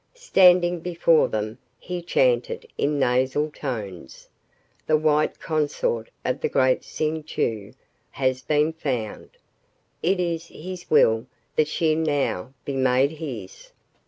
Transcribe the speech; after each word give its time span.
Standing 0.17 0.79
before 0.79 1.27
them, 1.27 1.59
he 1.77 2.01
chanted 2.01 2.65
in 2.75 2.97
nasal 2.97 3.51
tones, 3.51 4.29
"The 4.87 4.97
white 4.97 5.39
consort 5.39 6.09
of 6.25 6.41
the 6.41 6.49
great 6.49 6.81
Ksing 6.81 7.23
Chau 7.23 7.77
has 8.09 8.41
been 8.41 8.73
found. 8.73 9.29
It 10.01 10.19
is 10.19 10.47
his 10.47 10.89
will 10.89 11.27
that 11.55 11.67
she 11.67 11.93
now 11.93 12.51
be 12.65 12.75
made 12.75 13.11
his." 13.11 13.73